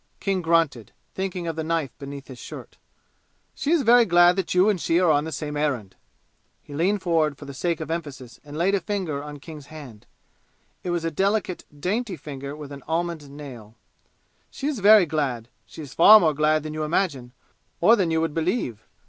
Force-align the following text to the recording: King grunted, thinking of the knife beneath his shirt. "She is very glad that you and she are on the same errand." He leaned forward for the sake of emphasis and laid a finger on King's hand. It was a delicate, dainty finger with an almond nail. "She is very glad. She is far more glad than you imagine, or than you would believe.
King 0.19 0.41
grunted, 0.41 0.93
thinking 1.13 1.45
of 1.45 1.55
the 1.55 1.63
knife 1.63 1.95
beneath 1.99 2.27
his 2.27 2.39
shirt. 2.39 2.79
"She 3.53 3.69
is 3.69 3.83
very 3.83 4.03
glad 4.03 4.35
that 4.35 4.51
you 4.55 4.67
and 4.67 4.81
she 4.81 4.99
are 4.99 5.11
on 5.11 5.25
the 5.25 5.31
same 5.31 5.55
errand." 5.55 5.95
He 6.63 6.73
leaned 6.73 7.03
forward 7.03 7.37
for 7.37 7.45
the 7.45 7.53
sake 7.53 7.79
of 7.79 7.91
emphasis 7.91 8.39
and 8.43 8.57
laid 8.57 8.73
a 8.73 8.79
finger 8.81 9.23
on 9.23 9.37
King's 9.39 9.67
hand. 9.67 10.07
It 10.83 10.89
was 10.89 11.05
a 11.05 11.11
delicate, 11.11 11.65
dainty 11.79 12.17
finger 12.17 12.55
with 12.55 12.71
an 12.71 12.81
almond 12.87 13.29
nail. 13.29 13.75
"She 14.49 14.65
is 14.65 14.79
very 14.79 15.05
glad. 15.05 15.49
She 15.67 15.83
is 15.83 15.93
far 15.93 16.19
more 16.19 16.33
glad 16.33 16.63
than 16.63 16.73
you 16.73 16.81
imagine, 16.81 17.31
or 17.79 17.95
than 17.95 18.09
you 18.09 18.21
would 18.21 18.33
believe. 18.33 18.87